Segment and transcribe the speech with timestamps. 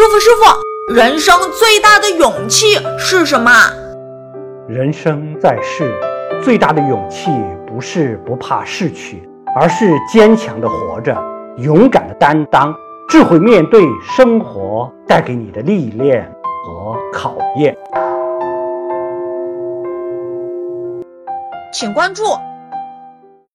[0.00, 3.50] 师傅师傅人生最大的勇气是什么？
[4.66, 5.94] 人生在世
[6.42, 7.30] 最大的勇气
[7.66, 11.14] 不是不怕失去而是坚强的活着
[11.58, 12.74] 勇敢的担当
[13.10, 13.82] 智慧面对
[14.16, 16.26] 生活带给你的历练
[16.64, 17.76] 和考验。
[21.74, 22.24] 请关注